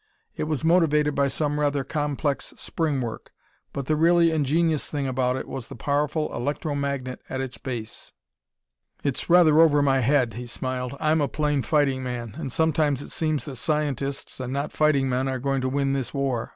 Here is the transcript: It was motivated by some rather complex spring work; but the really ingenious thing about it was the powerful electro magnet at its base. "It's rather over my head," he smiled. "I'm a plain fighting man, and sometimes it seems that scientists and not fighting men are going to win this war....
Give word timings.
It 0.35 0.45
was 0.45 0.63
motivated 0.63 1.13
by 1.13 1.27
some 1.27 1.59
rather 1.59 1.83
complex 1.83 2.55
spring 2.57 3.01
work; 3.01 3.31
but 3.71 3.85
the 3.85 3.95
really 3.95 4.31
ingenious 4.31 4.89
thing 4.89 5.05
about 5.05 5.35
it 5.35 5.47
was 5.47 5.67
the 5.67 5.75
powerful 5.75 6.33
electro 6.33 6.73
magnet 6.73 7.21
at 7.29 7.39
its 7.39 7.59
base. 7.59 8.11
"It's 9.03 9.29
rather 9.29 9.59
over 9.59 9.83
my 9.83 9.99
head," 9.99 10.33
he 10.33 10.47
smiled. 10.47 10.97
"I'm 10.99 11.21
a 11.21 11.27
plain 11.27 11.61
fighting 11.61 12.01
man, 12.01 12.33
and 12.39 12.51
sometimes 12.51 13.03
it 13.03 13.11
seems 13.11 13.45
that 13.45 13.57
scientists 13.57 14.39
and 14.39 14.51
not 14.51 14.71
fighting 14.71 15.07
men 15.07 15.27
are 15.27 15.37
going 15.37 15.61
to 15.61 15.69
win 15.69 15.93
this 15.93 16.15
war.... 16.15 16.49